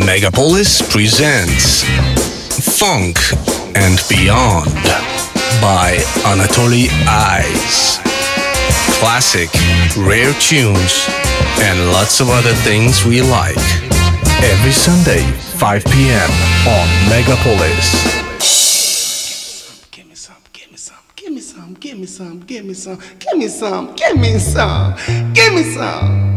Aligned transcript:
Megapolis 0.00 0.82
presents 0.90 1.82
Funk 2.78 3.18
and 3.74 3.98
Beyond 4.08 4.74
by 5.60 5.96
Anatoly 6.24 6.88
Eyes. 7.08 7.98
Classic, 8.98 9.48
rare 9.96 10.32
tunes, 10.34 11.06
and 11.60 11.92
lots 11.92 12.20
of 12.20 12.28
other 12.28 12.52
things 12.66 13.04
we 13.06 13.22
like. 13.22 13.56
Every 14.44 14.72
Sunday, 14.72 15.22
5 15.58 15.84
p.m. 15.86 16.30
on 16.68 16.88
Megapolis. 17.08 17.92
Give 19.90 20.06
me 20.08 20.14
some, 20.14 20.40
give 20.52 20.70
me 20.70 20.76
some, 20.76 21.74
give 21.74 21.94
me 21.96 22.06
some, 22.06 22.40
give 22.40 22.64
me 22.64 22.74
some, 22.74 23.00
give 23.18 23.38
me 23.38 23.48
some, 23.48 23.94
give 25.32 25.54
me 25.54 25.62
some, 25.62 26.35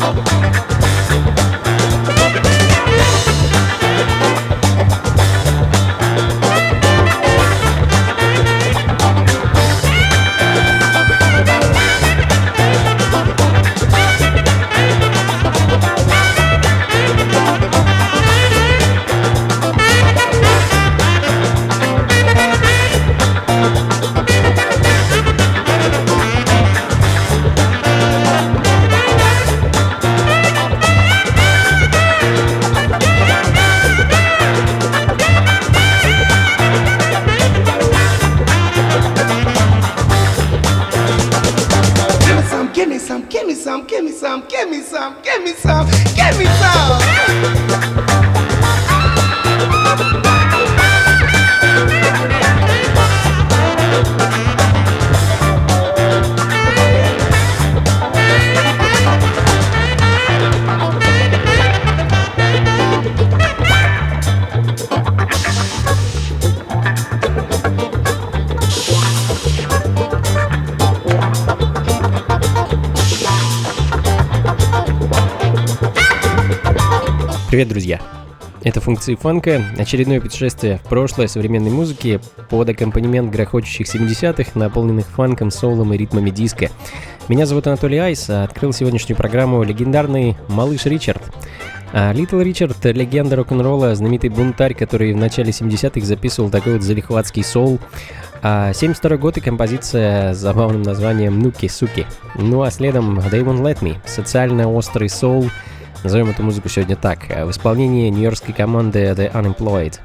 motherfucker. 0.00 0.89
Функции 79.00 79.14
фанка, 79.14 79.62
очередное 79.78 80.20
путешествие 80.20 80.76
в 80.76 80.82
прошлое 80.82 81.26
современной 81.26 81.70
музыки 81.70 82.20
под 82.50 82.68
аккомпанемент 82.68 83.32
грохочущих 83.32 83.86
70-х, 83.86 84.50
наполненных 84.56 85.06
фанком, 85.06 85.50
соулом 85.50 85.94
и 85.94 85.96
ритмами 85.96 86.28
диска. 86.28 86.68
Меня 87.26 87.46
зовут 87.46 87.66
Анатолий 87.66 87.96
Айс, 87.96 88.28
а 88.28 88.44
открыл 88.44 88.74
сегодняшнюю 88.74 89.16
программу 89.16 89.62
легендарный 89.62 90.36
малыш 90.48 90.84
Ричард. 90.84 91.22
А 91.94 92.12
Литл 92.12 92.40
Ричард— 92.40 92.76
легенда 92.84 93.36
рок-н-ролла, 93.36 93.94
знаменитый 93.94 94.28
бунтарь, 94.28 94.74
который 94.74 95.14
в 95.14 95.16
начале 95.16 95.48
70-х 95.48 96.04
записывал 96.04 96.50
такой 96.50 96.74
вот 96.74 96.82
залихватский 96.82 97.42
соул. 97.42 97.78
А 98.42 98.74
72 98.74 99.16
год 99.16 99.38
и 99.38 99.40
композиция 99.40 100.34
с 100.34 100.36
забавным 100.36 100.82
названием 100.82 101.38
«Нуки-суки». 101.38 102.04
Ну 102.34 102.60
а 102.60 102.70
следом 102.70 103.18
«They 103.18 103.42
Won't 103.42 103.62
Let 103.62 103.78
Me»— 103.80 103.96
социально 104.04 104.70
острый 104.70 105.08
соул— 105.08 105.48
Назовем 106.02 106.30
эту 106.30 106.42
музыку 106.42 106.68
сегодня 106.68 106.96
так. 106.96 107.28
В 107.28 107.50
исполнении 107.50 108.08
нью-йоркской 108.08 108.54
команды 108.54 109.00
The 109.00 109.32
Unemployed. 109.32 110.00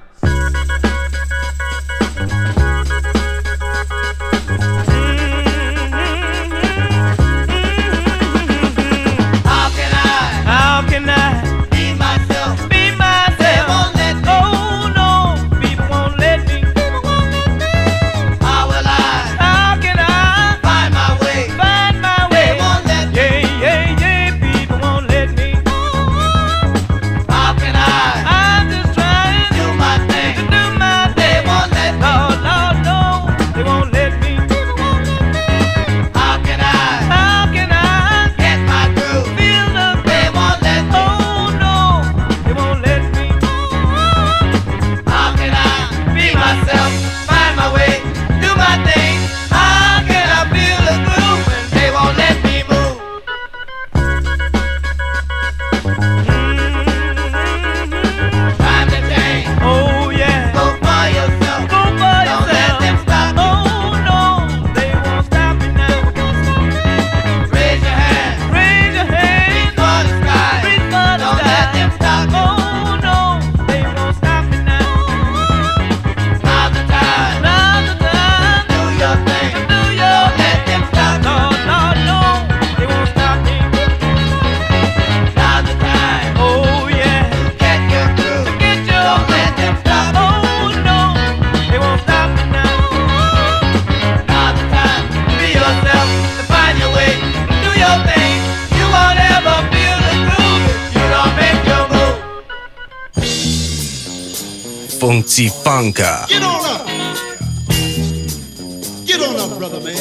up, 109.51 109.57
brother 109.57 109.79
man. 109.81 109.95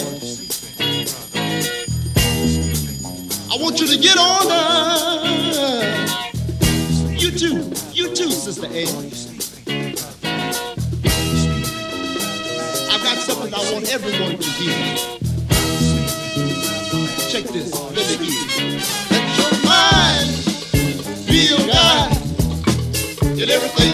I 3.51 3.57
want 3.61 3.81
you 3.81 3.87
to 3.87 3.99
get 3.99 4.17
on 4.17 4.51
up. 4.51 5.25
You 7.21 7.31
too. 7.31 7.71
You 7.93 8.15
too, 8.15 8.31
Sister 8.31 8.67
Annie. 8.67 9.13
I've 12.91 13.03
got 13.03 13.19
something 13.19 13.53
I 13.53 13.73
want 13.73 13.93
everyone 13.93 14.39
to 14.39 14.51
hear. 14.51 14.97
Check 17.29 17.45
this. 17.53 17.73
Let 17.95 18.21
me 18.21 18.27
hear. 18.27 18.81
Let 19.11 19.27
your 19.39 19.53
mind 19.67 20.31
feel 21.27 21.59
your 21.59 21.67
guide 21.69 22.17
in 23.39 23.51
everything 23.51 23.94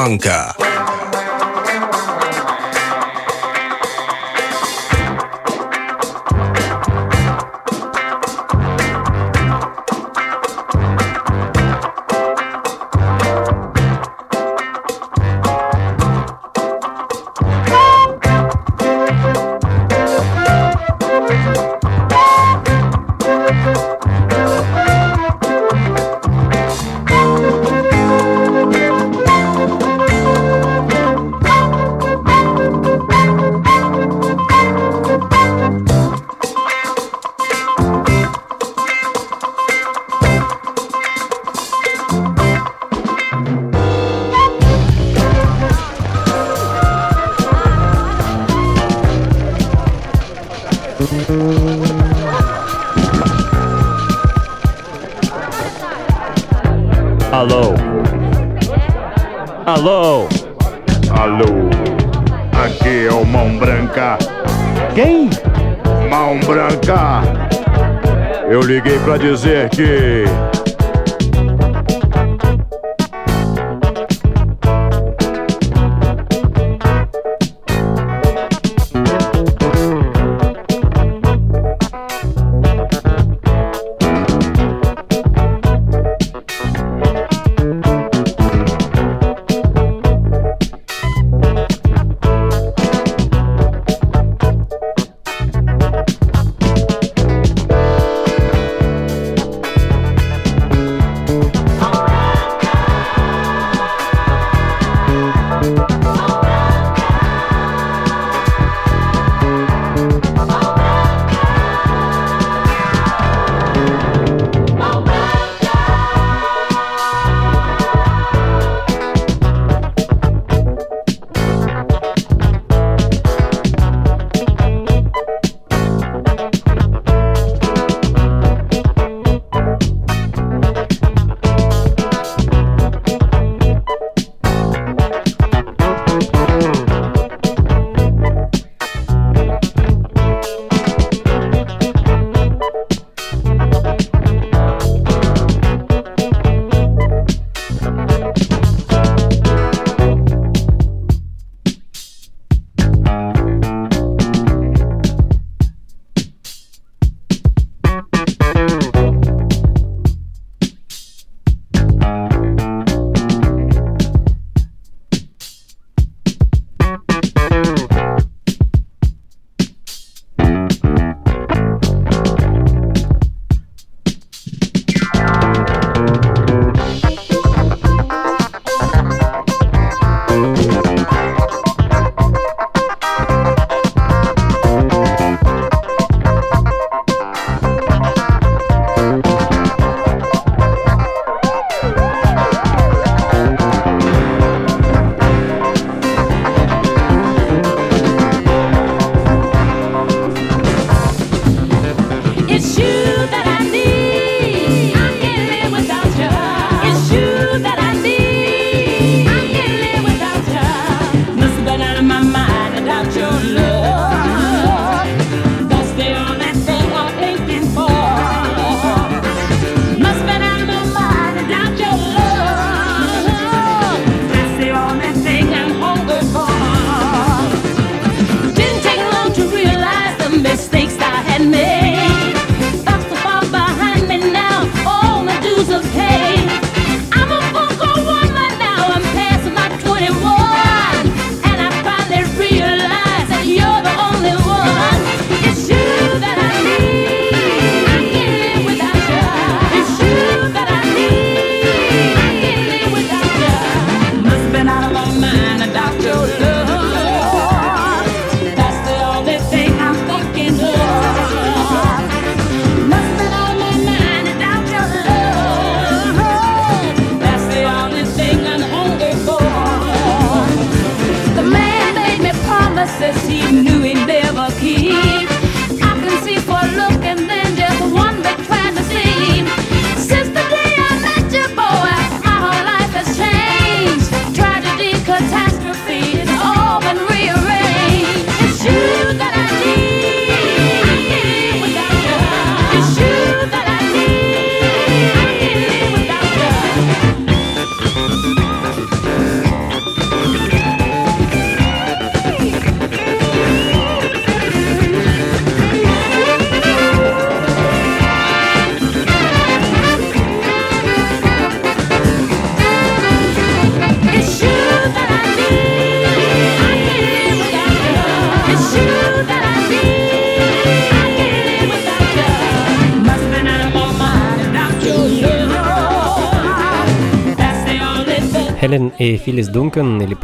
Ivanka. 0.00 0.59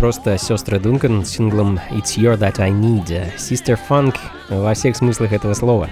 Просто 0.06 0.38
сестры 0.38 0.78
Дункан, 0.78 1.24
с 1.24 1.30
синглом 1.30 1.80
«It's 1.90 2.16
Your 2.16 2.38
That 2.38 2.60
I 2.60 2.70
Need», 2.70 3.34
Sister 3.38 3.76
Funk 3.90 4.14
во 4.48 4.72
всех 4.72 4.96
смыслах 4.96 5.32
этого 5.32 5.52
слова. 5.52 5.90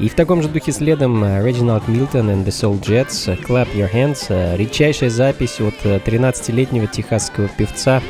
И 0.00 0.08
в 0.08 0.14
таком 0.14 0.42
же 0.42 0.48
духе 0.48 0.72
следом 0.72 1.22
Reginald 1.22 1.84
Milton 1.86 2.26
and 2.34 2.44
the 2.44 2.48
Soul 2.48 2.80
Jets, 2.80 3.40
«Clap 3.46 3.72
Your 3.72 3.88
Hands», 3.88 4.56
редчайшая 4.56 5.10
запись 5.10 5.60
от 5.60 5.74
13-летнего 5.84 6.88
техасского 6.88 7.46
певца, 7.46 8.02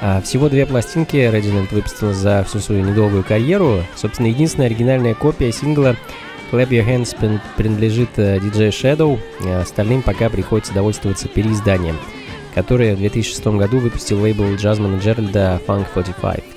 а, 0.00 0.20
всего 0.20 0.48
две 0.48 0.64
пластинки 0.64 1.16
Reginald 1.16 1.74
выпустил 1.74 2.12
за 2.12 2.44
всю 2.44 2.60
свою 2.60 2.84
недолгую 2.84 3.24
карьеру. 3.24 3.82
Собственно, 3.96 4.28
единственная 4.28 4.68
оригинальная 4.68 5.14
копия 5.14 5.50
сингла 5.50 5.96
Clap 6.52 6.68
Your 6.68 6.86
Hands 6.86 7.40
принадлежит 7.56 8.16
DJ 8.16 8.68
Shadow, 8.68 9.18
остальным 9.60 10.02
пока 10.02 10.28
приходится 10.28 10.72
довольствоваться 10.72 11.26
переизданием 11.26 11.96
который 12.54 12.94
в 12.94 12.98
2006 12.98 13.46
году 13.46 13.78
выпустил 13.78 14.20
лейбл 14.20 14.54
Джазмана 14.54 14.98
Джеральда 14.98 15.60
Funk 15.66 15.86
45. 15.94 16.53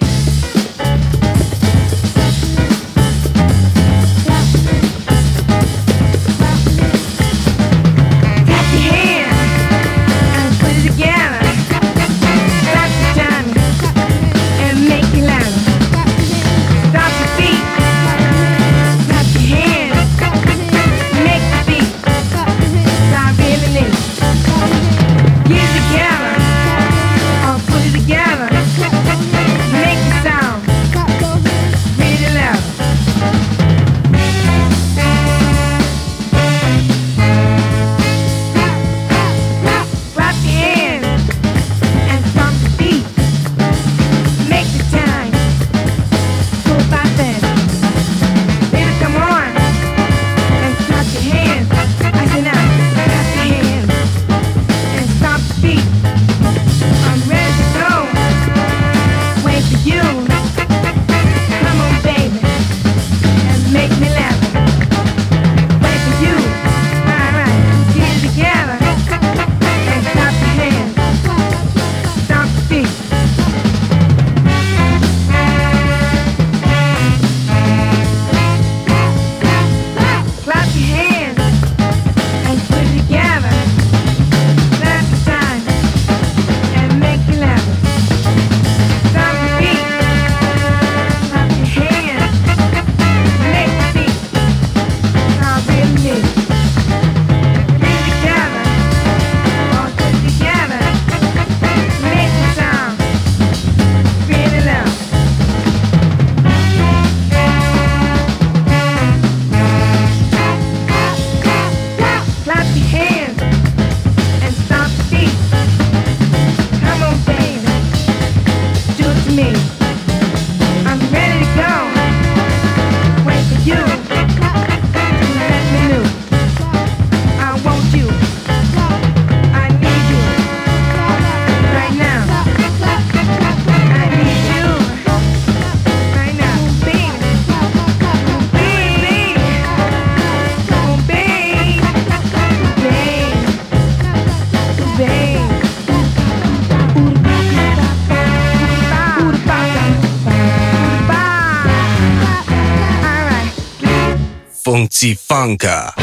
Funky 155.48 155.68
Funka. 155.68 155.94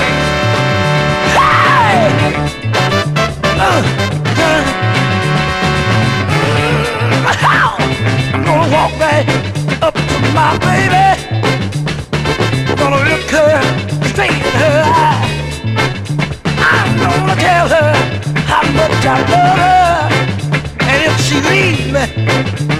I'm 8.33 8.43
gonna 8.43 8.73
walk 8.73 8.93
right 8.99 9.29
up 9.83 9.95
to 9.95 10.19
my 10.33 10.57
baby. 10.65 11.07
Gonna 12.75 13.01
look 13.05 13.31
her 13.37 13.61
straight 14.09 14.33
in 14.33 14.55
her 14.63 14.83
eye. 14.87 15.29
I'm 16.57 16.91
gonna 16.97 17.37
tell 17.37 17.69
her 17.69 17.93
how 18.47 18.65
much 18.73 19.05
I 19.05 19.19
love 19.29 19.59
her. 19.59 20.09
And 20.89 20.99
if 21.05 21.15
she 21.21 21.37
leaves 21.51 21.93
me, 21.93 22.05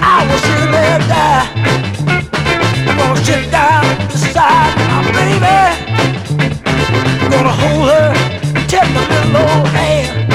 I 0.01 0.03
will 0.27 0.41
surely 0.47 0.97
die. 1.13 1.45
I'm 2.87 2.97
gonna 2.97 3.23
sit 3.23 3.51
down 3.51 3.64
gonna 7.45 7.61
hold 7.61 7.89
her, 7.89 8.13
take 8.67 8.89
my 8.89 9.05
little 9.07 9.37
old 9.37 9.67
hand. 9.69 10.33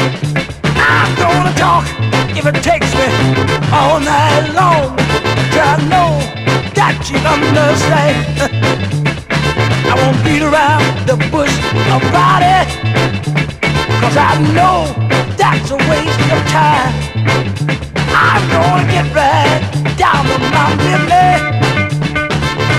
I'm 0.79 1.11
gonna 1.19 1.55
talk 1.59 1.85
if 2.39 2.47
it 2.47 2.63
takes 2.63 2.91
me 2.95 3.07
all 3.73 3.99
night 3.99 4.47
long. 4.55 4.97
To 5.57 5.67
know 5.91 6.11
that 6.79 6.97
you 7.11 7.19
understand. 7.27 8.17
I 9.91 9.95
won't 9.99 10.23
beat 10.25 10.43
around 10.43 10.87
the 11.11 11.17
bush 11.35 11.55
about 11.91 12.43
it. 12.47 12.69
Cause 14.01 14.17
I 14.17 14.39
know 14.55 14.87
that's 15.37 15.71
a 15.71 15.79
waste 15.91 16.27
of 16.31 16.43
time. 16.55 16.95
I'm 18.15 18.43
gonna 18.55 18.87
get 18.95 19.07
right 19.11 19.61
down 19.99 20.23
to 20.31 20.39
my 20.55 20.71
business. 20.87 21.41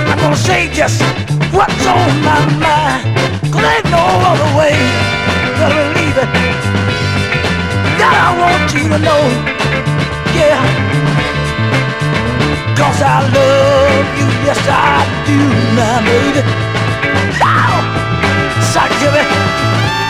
I'm 0.07 0.19
gonna 0.19 0.35
say 0.35 0.71
just 0.71 1.01
what's 1.51 1.85
on 1.85 2.21
my 2.23 2.39
mind. 2.59 3.20
Cause 3.51 3.63
ain't 3.63 3.85
no 3.91 4.03
other 4.31 4.49
way 4.57 4.73
to 5.59 5.65
believe 5.75 6.17
it. 6.23 6.29
That 7.99 8.13
I 8.15 8.31
want 8.41 8.71
you 8.73 8.83
to 8.87 8.97
know, 8.97 9.21
yeah. 10.33 10.63
Cause 12.79 13.01
I 13.03 13.19
love 13.35 14.07
you, 14.17 14.27
yes 14.47 14.61
I 14.67 15.03
do, 15.27 15.37
my 15.77 15.99
baby. 16.07 16.41
Now, 17.39 17.83
to 18.71 19.09
me, 19.11 19.23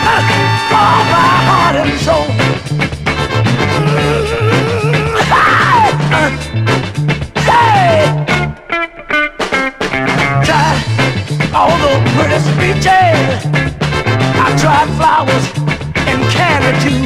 uh, 0.06 0.22
all 0.72 1.02
my 1.10 1.28
heart 1.48 1.76
and 1.82 1.92
soul. 2.00 2.26
Mm-hmm. 6.71 6.71
All 11.62 11.78
the 11.78 11.94
pretty 12.18 12.40
speeches. 12.42 13.38
I 14.44 14.48
tried 14.58 14.90
flowers 14.98 15.46
and 16.10 16.18
candy 16.34 16.72
too, 16.82 17.02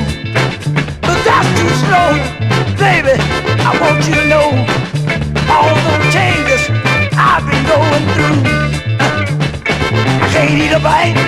but 1.04 1.18
that's 1.28 1.50
too 1.60 1.72
slow, 1.84 2.08
baby. 2.80 3.14
I 3.68 3.70
want 3.82 4.00
you 4.08 4.14
to 4.16 4.26
know 4.32 4.48
all 5.52 5.76
the 5.86 5.96
changes 6.08 6.62
I've 7.12 7.44
been 7.44 7.64
going 7.68 8.04
through. 8.14 8.40
Uh, 9.04 10.24
I 10.24 10.26
can't 10.32 10.56
eat 10.64 10.72
a 10.72 10.80
bite 10.80 11.20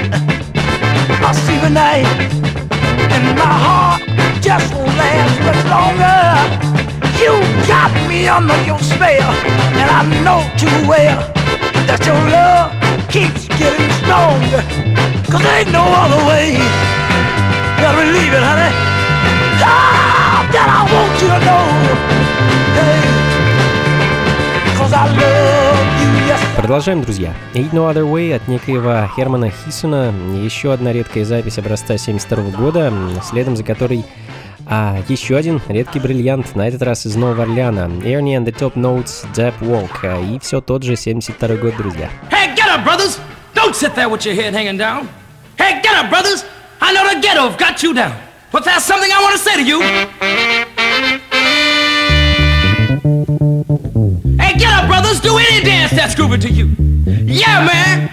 or 1.20 1.34
sleep 1.44 1.62
a 1.68 1.72
night, 1.84 2.08
and 3.12 3.24
my 3.36 3.54
heart 3.64 4.00
just 4.40 4.72
won't 4.72 4.88
last 4.96 5.36
much 5.44 5.62
longer. 5.74 6.16
You 7.20 7.32
got 7.68 7.92
me 8.08 8.26
under 8.26 8.56
your 8.64 8.78
spell, 8.78 9.32
and 9.80 9.88
I 9.98 10.02
know 10.24 10.40
too 10.56 10.76
well 10.88 11.20
that 11.88 12.00
your 12.06 12.16
love 12.32 12.77
keeps 13.08 13.48
getting 13.56 13.90
stronger. 14.00 14.62
Cause 15.30 15.42
there 15.42 15.60
ain't 15.60 15.72
no 15.72 15.84
other 15.84 16.20
way. 16.28 16.56
Gotta 17.80 17.96
believe 18.04 18.32
it, 18.32 18.44
honey. 18.44 18.72
Ah, 19.64 20.44
that 20.52 20.68
I 20.68 20.80
want 20.92 21.16
you 21.22 21.28
to 21.32 21.40
know. 21.46 21.64
Hey, 22.76 23.00
cause 24.76 24.92
I 24.92 25.04
love 25.08 25.80
you. 25.92 25.98
Продолжаем, 26.56 27.02
друзья. 27.02 27.32
Ain't 27.54 27.72
No 27.72 27.90
Other 27.90 28.04
Way 28.04 28.34
от 28.34 28.46
некоего 28.48 29.08
Хермана 29.16 29.50
Хиссона. 29.50 30.12
Еще 30.42 30.72
одна 30.72 30.92
редкая 30.92 31.24
запись 31.24 31.58
образца 31.58 31.96
72 31.96 32.50
года, 32.50 32.92
следом 33.22 33.56
за 33.56 33.64
которой 33.64 34.04
а 34.70 34.98
еще 35.08 35.36
один 35.36 35.62
редкий 35.68 35.98
бриллиант, 35.98 36.54
на 36.54 36.68
этот 36.68 36.82
раз 36.82 37.06
из 37.06 37.16
Нового 37.16 37.44
Орлеана. 37.44 37.90
Ernie 38.02 38.36
and 38.36 38.44
the 38.44 38.54
Top 38.54 38.74
Notes, 38.74 39.26
Depp 39.34 39.54
Walk. 39.62 40.34
И 40.34 40.38
все 40.40 40.60
тот 40.60 40.82
же 40.82 40.94
72 40.94 41.56
год, 41.56 41.74
друзья. 41.78 42.10
Hey, 42.30 42.54
get 42.68 42.80
up, 42.80 42.84
brothers! 42.84 43.18
Don't 43.54 43.74
sit 43.74 43.94
there 43.94 44.10
with 44.10 44.26
your 44.26 44.34
head 44.34 44.52
hanging 44.52 44.76
down. 44.76 45.08
Hey, 45.56 45.80
get 45.82 45.94
up, 45.96 46.10
brothers! 46.10 46.44
I 46.80 46.92
know 46.92 47.14
the 47.14 47.20
ghetto've 47.20 47.56
got 47.56 47.82
you 47.82 47.94
down. 47.94 48.20
But 48.52 48.64
there's 48.64 48.84
something 48.84 49.10
I 49.10 49.22
want 49.22 49.32
to 49.32 49.42
say 49.42 49.56
to 49.56 49.62
you. 49.62 49.80
Hey, 54.38 54.58
get 54.58 54.72
up, 54.74 54.86
brothers! 54.86 55.20
Do 55.20 55.38
any 55.38 55.64
dance 55.64 55.92
that's 55.92 56.14
groovy 56.14 56.40
to 56.42 56.50
you. 56.50 56.66
Yeah, 57.24 57.64
man! 57.64 58.08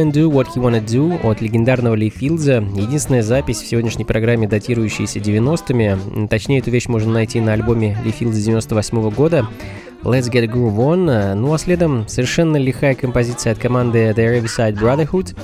Him 0.00 0.12
Do 0.12 0.30
What 0.30 0.48
He 0.54 0.62
Wanna 0.62 0.82
Do 0.82 1.20
от 1.28 1.40
легендарного 1.42 1.94
Ли 1.94 2.08
Филдза. 2.08 2.64
Единственная 2.74 3.22
запись 3.22 3.60
в 3.60 3.66
сегодняшней 3.66 4.04
программе, 4.04 4.48
датирующаяся 4.48 5.18
90-ми. 5.18 6.26
Точнее, 6.28 6.60
эту 6.60 6.70
вещь 6.70 6.86
можно 6.86 7.12
найти 7.12 7.40
на 7.40 7.52
альбоме 7.52 7.98
Ли 8.04 8.10
Филдза 8.10 8.40
98 8.40 8.98
-го 8.98 9.14
года. 9.14 9.46
Let's 10.02 10.30
Get 10.30 10.46
Groove 10.46 10.76
On. 10.76 11.34
Ну 11.34 11.52
а 11.52 11.58
следом 11.58 12.08
совершенно 12.08 12.56
лихая 12.56 12.94
композиция 12.94 13.52
от 13.52 13.58
команды 13.58 14.10
The 14.16 14.40
Riverside 14.40 14.78
Brotherhood. 14.78 15.36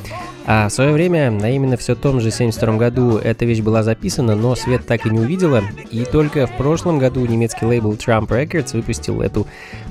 А 0.49 0.69
в 0.69 0.73
свое 0.73 0.93
время, 0.93 1.37
а 1.43 1.49
именно 1.49 1.77
в 1.77 1.81
все 1.81 1.97
том 1.97 2.21
же 2.21 2.31
72 2.31 2.77
году, 2.77 3.19
эта 3.19 3.45
вещь 3.45 3.61
была 3.61 3.83
записана, 3.83 4.37
но 4.37 4.55
свет 4.55 4.87
так 4.87 5.05
и 5.05 5.11
не 5.11 5.19
увидела. 5.19 5.63
И 5.91 6.05
только 6.05 6.47
в 6.47 6.57
прошлом 6.57 6.99
году 6.99 7.27
немецкий 7.27 7.67
лейбл 7.67 7.95
Trump 7.95 8.29
Records 8.29 8.77
выпустил 8.77 9.23
эту 9.23 9.47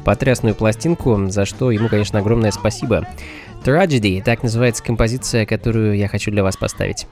потрясную 0.06 0.56
пластинку, 0.56 1.28
за 1.28 1.46
что 1.46 1.72
ему, 1.72 1.90
конечно, 1.90 2.20
огромное 2.20 2.52
спасибо. 2.52 3.06
Tragedy, 3.66 4.24
так 4.24 4.44
называется 4.44 4.84
композиция, 4.84 5.46
которую 5.46 5.98
я 5.98 6.08
хочу 6.08 6.32
для 6.32 6.44
вас 6.44 6.56
поставить. 6.56 7.06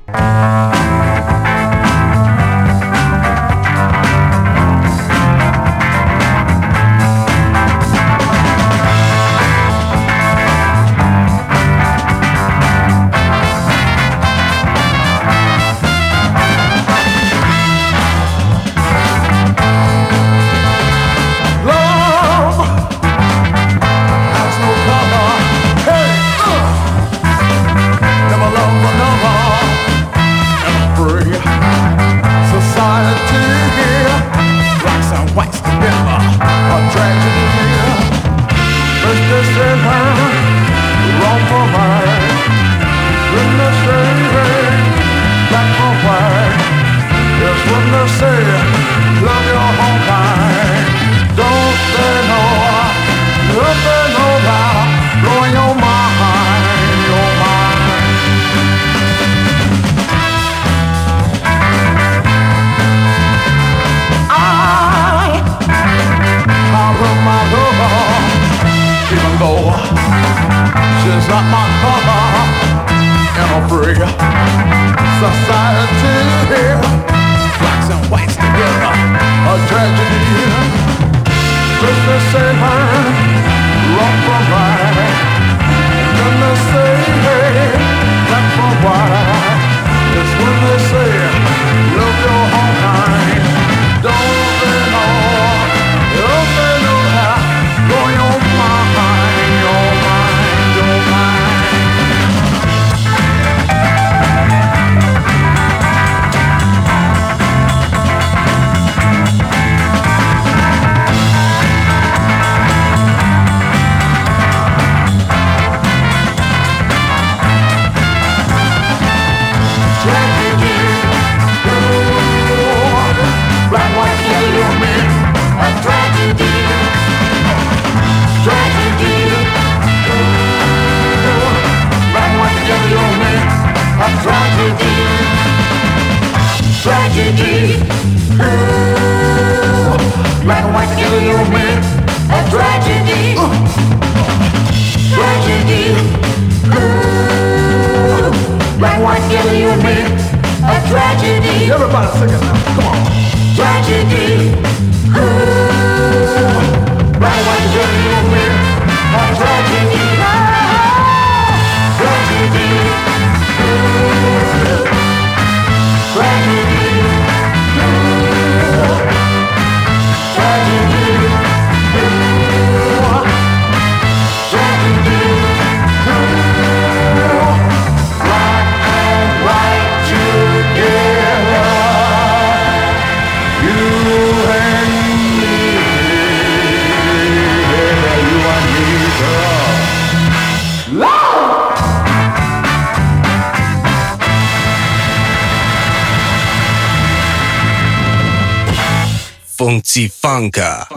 Blanca. 200.34 200.88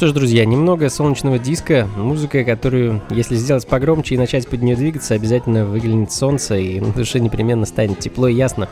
Что 0.00 0.06
ж, 0.06 0.12
друзья, 0.12 0.46
немного 0.46 0.88
солнечного 0.88 1.38
диска, 1.38 1.86
музыка, 1.94 2.42
которую, 2.42 3.02
если 3.10 3.34
сделать 3.34 3.66
погромче 3.66 4.14
и 4.14 4.18
начать 4.18 4.48
под 4.48 4.62
нее 4.62 4.74
двигаться, 4.74 5.12
обязательно 5.12 5.66
выглянет 5.66 6.10
солнце, 6.10 6.56
и 6.56 6.80
на 6.80 6.90
душе 6.90 7.20
непременно 7.20 7.66
станет 7.66 7.98
тепло 7.98 8.26
и 8.26 8.32
ясно. 8.32 8.70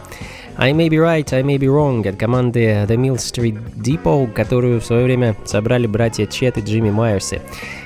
I 0.57 0.73
may 0.73 0.89
be 0.89 0.97
right, 0.97 1.31
I 1.35 1.43
may 1.43 1.59
be 1.59 1.67
wrong 1.67 2.09
от 2.09 2.17
команды 2.17 2.87
The 2.89 2.97
Mill 2.97 3.17
Street 3.17 3.59
Depot, 3.77 4.33
которую 4.33 4.81
в 4.81 4.87
свое 4.87 5.05
время 5.05 5.37
собрали 5.45 5.87
братья 5.87 6.25
Чет 6.25 6.57
и 6.57 6.63
Джимми 6.63 6.91
Майерсы. 6.91 7.43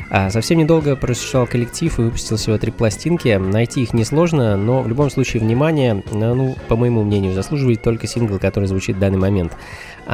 А 0.08 0.30
совсем 0.30 0.58
недолго 0.58 0.94
просуществовал 0.94 1.46
коллектив 1.46 1.98
и 1.98 2.02
выпустил 2.02 2.36
всего 2.36 2.58
три 2.58 2.70
пластинки. 2.70 3.34
Найти 3.36 3.82
их 3.82 3.92
несложно, 3.92 4.56
но 4.56 4.82
в 4.82 4.88
любом 4.88 5.10
случае 5.10 5.42
внимание, 5.42 6.02
ну, 6.12 6.54
по 6.68 6.76
моему 6.76 7.02
мнению, 7.02 7.32
заслуживает 7.34 7.82
только 7.82 8.06
сингл, 8.06 8.38
который 8.38 8.66
звучит 8.66 8.96
в 8.96 8.98
данный 9.00 9.18
момент. 9.18 9.52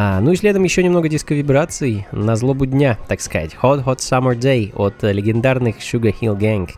А, 0.01 0.21
ну 0.21 0.31
и 0.31 0.37
следом 0.37 0.63
еще 0.63 0.85
немного 0.85 1.09
диско-вибраций 1.09 2.07
на 2.13 2.37
злобу 2.37 2.67
дня, 2.67 2.97
так 3.09 3.21
сказать. 3.21 3.57
Hot 3.61 3.83
Hot 3.83 3.97
Summer 3.97 4.39
Day 4.39 4.73
от 4.77 5.03
легендарных 5.03 5.79
Sugar 5.81 6.15
Hill 6.21 6.39
Gang. 6.39 6.71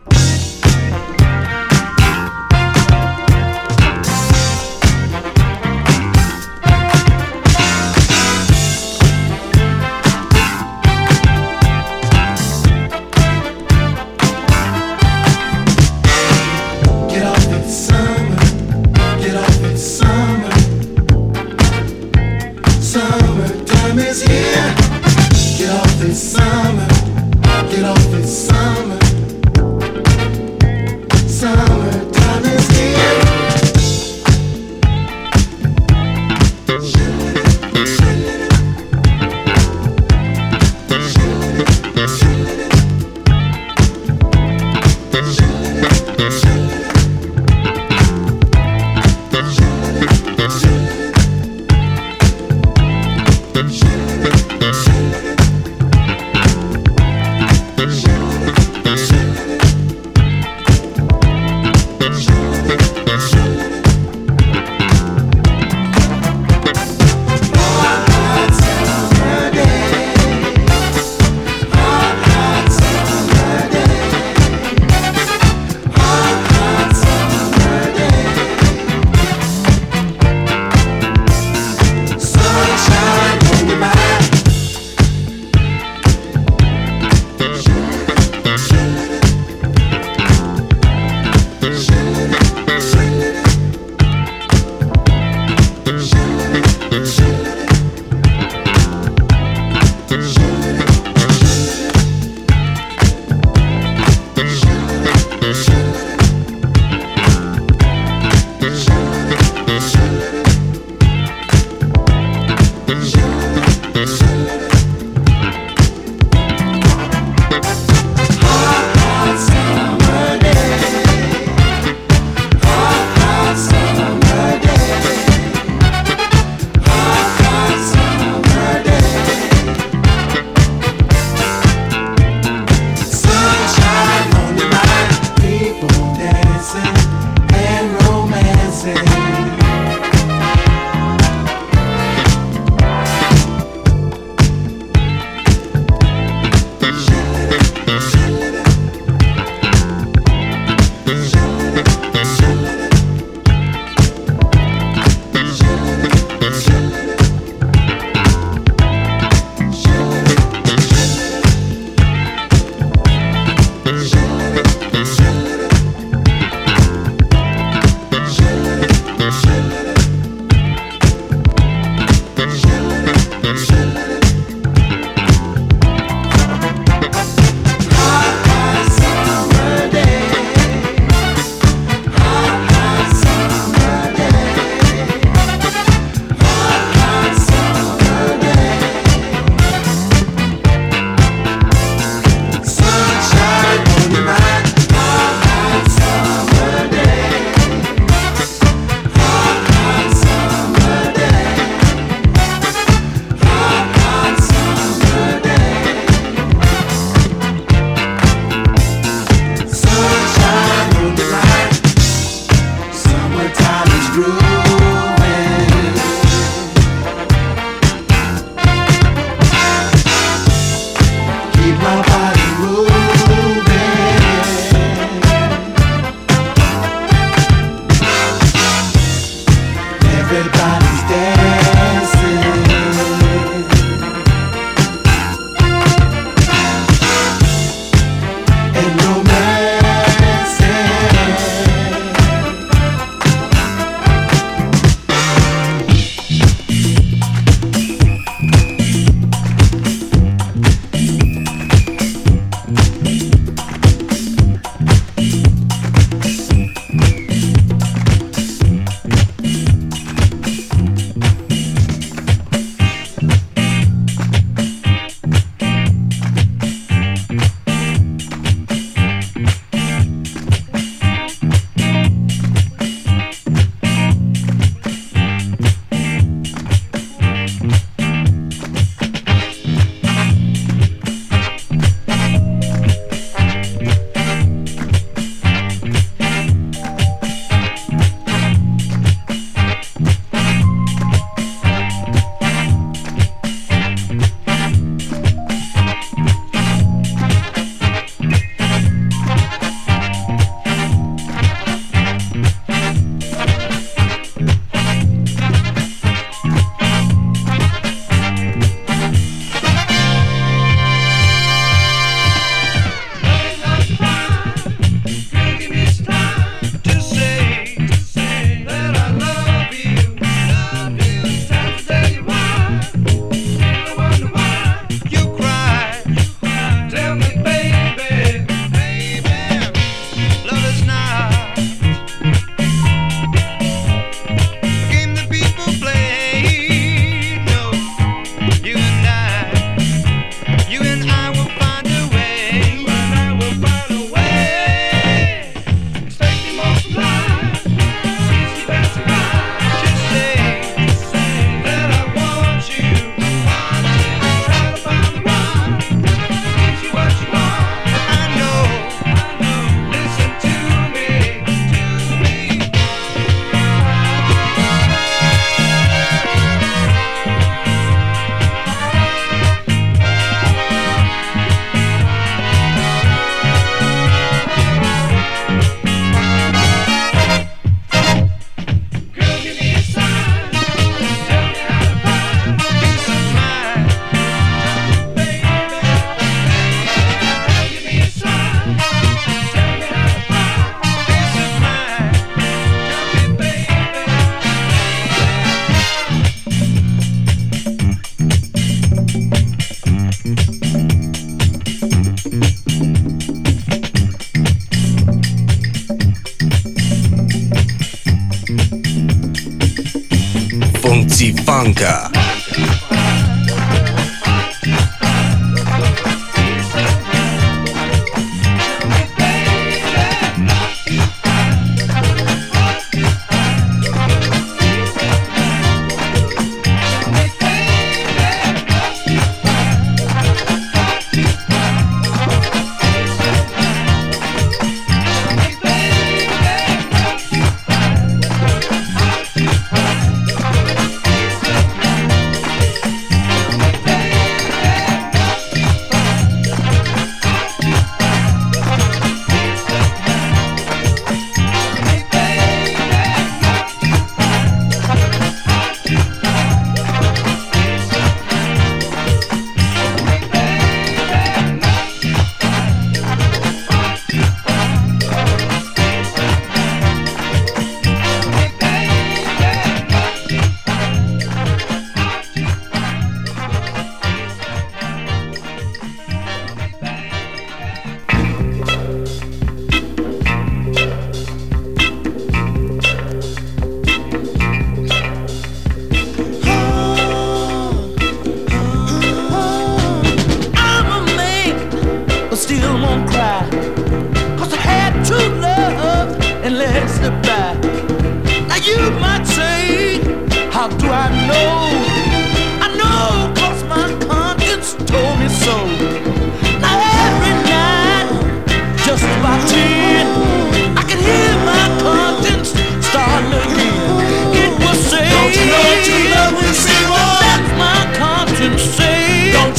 Blanca. 411.60 412.19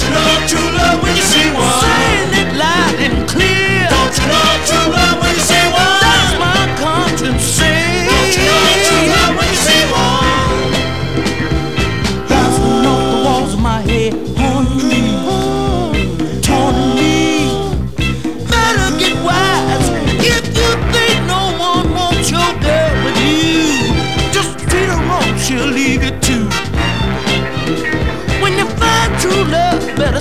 Not 0.09 0.49
too 0.49 0.57
late. 0.57 0.80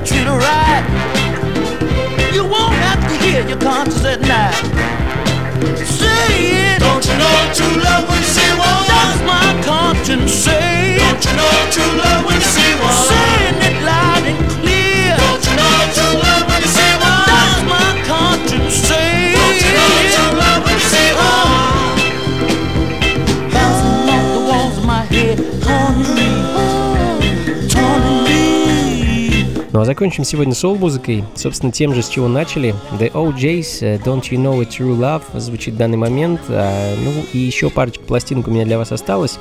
treat 0.05 0.26
her 0.26 0.38
right. 0.38 0.84
You 2.32 2.44
won't 2.44 2.74
have 2.86 3.01
to 3.09 3.14
hear 3.24 3.46
your 3.46 3.59
conscience 3.59 4.05
at 4.05 4.20
night. 4.20 4.55
Say 5.84 6.74
it. 6.74 6.80
Don't 6.80 7.05
you 7.05 7.16
know 7.18 7.38
true 7.55 7.76
love 7.82 8.09
when 8.09 8.18
you 8.18 8.24
see 8.24 8.53
one? 8.57 8.84
That's 8.88 9.20
my 9.32 9.48
conscience. 9.64 10.32
Say 10.32 10.96
it. 10.96 11.01
Don't 11.01 11.24
you 11.24 11.32
know 11.36 11.70
true 11.72 11.98
love? 11.98 12.09
Закончим 30.01 30.24
сегодня 30.24 30.55
сол-музыкой, 30.55 31.24
собственно, 31.34 31.70
тем 31.70 31.94
же, 31.94 32.03
с 32.03 32.09
чего 32.09 32.26
начали. 32.26 32.74
The 32.98 33.12
OJ's 33.12 33.82
э, 33.82 33.98
Don't 33.98 34.22
You 34.30 34.38
Know 34.38 34.59
It's 34.61 34.78
True 34.78 34.98
Love 34.98 35.38
звучит 35.38 35.74
в 35.74 35.76
данный 35.76 35.98
момент. 35.98 36.40
А, 36.48 36.94
ну 37.05 37.12
и 37.34 37.36
еще 37.36 37.68
парочка 37.68 38.03
пластинок 38.03 38.48
у 38.48 38.51
меня 38.51 38.64
для 38.64 38.78
вас 38.78 38.92
осталось. 38.92 39.36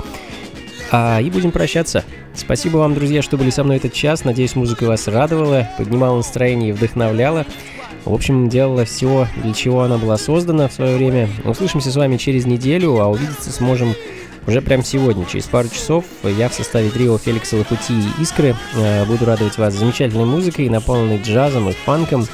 А, 0.92 1.18
и 1.22 1.30
будем 1.30 1.50
прощаться. 1.50 2.04
Спасибо 2.34 2.76
вам, 2.76 2.92
друзья, 2.92 3.22
что 3.22 3.38
были 3.38 3.48
со 3.48 3.64
мной 3.64 3.78
этот 3.78 3.94
час. 3.94 4.24
Надеюсь, 4.24 4.54
музыка 4.54 4.84
вас 4.84 5.08
радовала, 5.08 5.66
поднимала 5.78 6.18
настроение 6.18 6.68
и 6.68 6.72
вдохновляла. 6.72 7.46
В 8.04 8.12
общем, 8.12 8.50
делала 8.50 8.84
все, 8.84 9.28
для 9.42 9.54
чего 9.54 9.80
она 9.80 9.96
была 9.96 10.18
создана 10.18 10.68
в 10.68 10.74
свое 10.74 10.94
время. 10.98 11.30
Услышимся 11.46 11.90
с 11.90 11.96
вами 11.96 12.18
через 12.18 12.44
неделю, 12.44 13.00
а 13.00 13.08
увидеться 13.08 13.50
сможем 13.50 13.94
уже 14.46 14.62
прямо 14.62 14.82
сегодня, 14.82 15.26
через 15.26 15.46
пару 15.46 15.68
часов, 15.68 16.04
я 16.22 16.48
в 16.48 16.54
составе 16.54 16.90
трио 16.90 17.18
Феликса 17.18 17.56
Лапути 17.56 17.92
и 17.92 18.22
Искры 18.22 18.56
э, 18.74 19.04
буду 19.04 19.24
радовать 19.24 19.58
вас 19.58 19.74
замечательной 19.74 20.24
музыкой, 20.24 20.68
наполненной 20.68 21.20
джазом 21.22 21.68
и 21.68 21.72
фанком. 21.72 22.26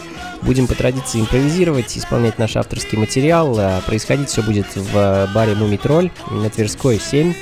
Будем 0.43 0.67
по 0.67 0.75
традиции 0.75 1.21
импровизировать, 1.21 1.97
исполнять 1.97 2.39
наш 2.39 2.57
авторский 2.57 2.99
материал. 2.99 3.57
А 3.59 3.81
происходить 3.81 4.29
все 4.29 4.43
будет 4.43 4.67
в 4.77 5.29
баре 5.35 5.55
Муми 5.55 5.77
Тролль 5.77 6.11
на 6.31 6.51
Тверской 6.51 7.01
7. 7.01 7.35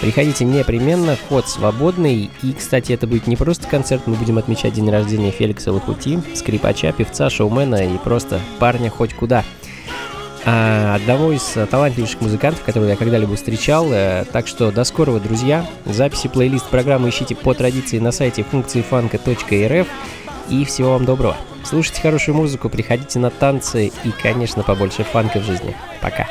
Приходите 0.00 0.44
непременно, 0.44 1.16
вход 1.16 1.48
свободный. 1.48 2.30
И, 2.42 2.52
кстати, 2.52 2.92
это 2.92 3.06
будет 3.06 3.26
не 3.26 3.36
просто 3.36 3.66
концерт, 3.66 4.02
мы 4.06 4.14
будем 4.14 4.38
отмечать 4.38 4.74
день 4.74 4.88
рождения 4.90 5.32
Феликса 5.32 5.72
Лапути, 5.72 6.20
скрипача, 6.34 6.92
певца, 6.92 7.28
шоумена 7.28 7.84
и 7.84 7.98
просто 7.98 8.40
парня 8.60 8.90
хоть 8.90 9.14
куда– 9.14 9.44
одного 10.48 11.32
из 11.32 11.56
э, 11.56 11.66
талантливейших 11.66 12.20
музыкантов, 12.20 12.62
которого 12.62 12.88
я 12.88 12.96
когда-либо 12.96 13.36
встречал. 13.36 13.88
Э, 13.92 14.24
так 14.30 14.46
что 14.46 14.70
до 14.70 14.84
скорого, 14.84 15.20
друзья. 15.20 15.66
Записи 15.84 16.28
плейлист 16.28 16.68
программы 16.68 17.08
ищите 17.08 17.34
по 17.34 17.54
традиции 17.54 17.98
на 17.98 18.12
сайте 18.12 18.42
функции 18.44 18.82
фанка.рф. 18.82 19.86
И 20.48 20.64
всего 20.64 20.92
вам 20.92 21.04
доброго. 21.04 21.36
Слушайте 21.64 22.00
хорошую 22.00 22.34
музыку, 22.34 22.70
приходите 22.70 23.18
на 23.18 23.30
танцы 23.30 23.92
и, 24.04 24.10
конечно, 24.22 24.62
побольше 24.62 25.04
фанка 25.04 25.40
в 25.40 25.44
жизни. 25.44 25.76
Пока. 26.00 26.26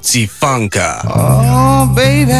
Funka. 0.00 1.00
Oh, 1.08 1.92
baby. 1.94 2.32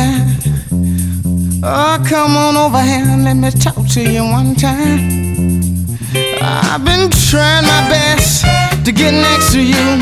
Oh, 1.62 1.98
come 2.06 2.36
on 2.36 2.56
over 2.56 2.80
here 2.82 3.04
and 3.06 3.24
let 3.24 3.34
me 3.34 3.50
talk 3.50 3.86
to 3.94 4.02
you 4.02 4.22
one 4.22 4.54
time. 4.54 5.00
I've 6.42 6.84
been 6.84 7.10
trying 7.10 7.64
my 7.64 7.88
best 7.88 8.44
to 8.84 8.92
get 8.92 9.12
next 9.12 9.52
to 9.52 9.60
you, 9.62 9.98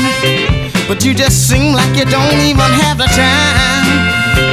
but 0.87 1.05
you 1.05 1.13
just 1.13 1.47
seem 1.47 1.73
like 1.73 1.95
you 1.95 2.05
don't 2.05 2.39
even 2.41 2.71
have 2.83 2.97
the 2.97 3.05
time. 3.05 3.87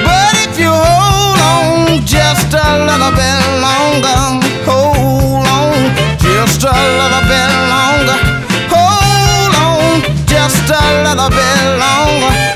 But 0.05 0.35
if 0.47 0.59
you 0.59 0.71
hold 0.71 1.41
on 1.41 2.05
just 2.07 2.53
a 2.53 2.85
little 2.85 3.13
bit 3.13 3.41
longer, 3.65 4.41
hold 4.69 5.47
on 5.47 5.75
just 6.19 6.63
a 6.63 6.73
little 7.01 7.25
bit 7.27 7.51
longer, 7.75 8.19
hold 8.71 9.55
on 9.57 10.03
just 10.27 10.71
a 10.71 10.83
little 11.03 11.31
bit 11.31 11.79
longer. 11.79 12.50